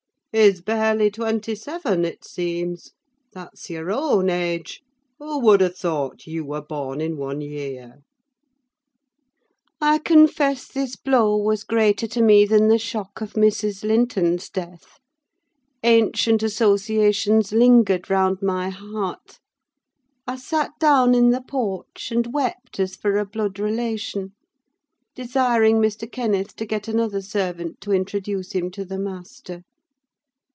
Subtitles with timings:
[0.33, 2.91] He's barely twenty seven, it seems;
[3.33, 4.81] that's your own age:
[5.19, 7.97] who would have thought you were born in one year?"
[9.81, 13.83] I confess this blow was greater to me than the shock of Mrs.
[13.83, 14.99] Linton's death:
[15.83, 19.37] ancient associations lingered round my heart;
[20.25, 24.31] I sat down in the porch and wept as for a blood relation,
[25.13, 26.09] desiring Mr.
[26.09, 29.63] Kenneth to get another servant to introduce him to the master.